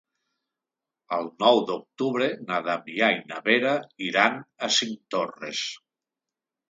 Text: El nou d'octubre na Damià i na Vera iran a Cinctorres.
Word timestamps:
El 1.17 1.27
nou 1.43 1.59
d'octubre 1.67 2.29
na 2.47 2.59
Damià 2.69 3.11
i 3.17 3.21
na 3.33 3.43
Vera 3.51 3.75
iran 4.09 4.41
a 4.69 4.71
Cinctorres. 4.79 5.63